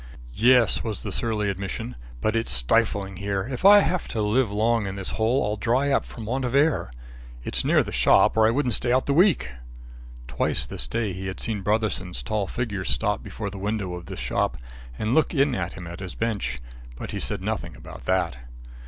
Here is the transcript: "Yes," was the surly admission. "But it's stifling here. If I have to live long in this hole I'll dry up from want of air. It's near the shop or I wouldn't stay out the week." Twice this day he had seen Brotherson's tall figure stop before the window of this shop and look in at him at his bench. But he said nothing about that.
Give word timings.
"Yes," 0.33 0.83
was 0.83 1.03
the 1.03 1.11
surly 1.11 1.47
admission. 1.47 1.95
"But 2.21 2.35
it's 2.35 2.49
stifling 2.51 3.17
here. 3.17 3.43
If 3.47 3.63
I 3.65 3.81
have 3.81 4.07
to 4.07 4.19
live 4.23 4.51
long 4.51 4.87
in 4.87 4.95
this 4.95 5.11
hole 5.11 5.45
I'll 5.45 5.57
dry 5.57 5.91
up 5.91 6.05
from 6.05 6.25
want 6.25 6.43
of 6.43 6.55
air. 6.55 6.91
It's 7.43 7.63
near 7.63 7.83
the 7.83 7.91
shop 7.91 8.35
or 8.35 8.47
I 8.47 8.49
wouldn't 8.49 8.73
stay 8.73 8.91
out 8.91 9.05
the 9.05 9.13
week." 9.13 9.49
Twice 10.27 10.65
this 10.65 10.87
day 10.87 11.13
he 11.13 11.27
had 11.27 11.39
seen 11.39 11.61
Brotherson's 11.61 12.23
tall 12.23 12.47
figure 12.47 12.83
stop 12.83 13.21
before 13.21 13.51
the 13.51 13.59
window 13.59 13.93
of 13.93 14.07
this 14.07 14.17
shop 14.17 14.57
and 14.97 15.13
look 15.13 15.35
in 15.35 15.53
at 15.53 15.73
him 15.73 15.85
at 15.85 15.99
his 15.99 16.15
bench. 16.15 16.63
But 16.95 17.11
he 17.11 17.19
said 17.19 17.43
nothing 17.43 17.75
about 17.75 18.05
that. 18.05 18.37